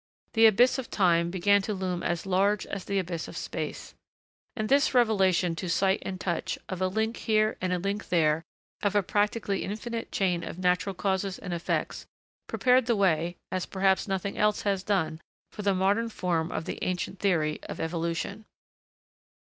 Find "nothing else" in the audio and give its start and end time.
14.07-14.63